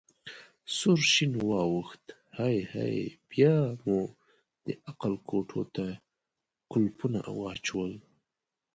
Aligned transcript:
سور 0.77 0.99
شین 1.11 1.33
واوښت: 1.47 2.03
هی 2.37 2.57
هی، 2.73 2.97
بیا 3.31 3.57
مو 3.83 3.99
د 4.65 4.67
عقل 4.89 5.13
کوټو 5.29 5.61
ته 5.75 5.85
کولپونه 6.71 7.19
واچول. 7.39 7.93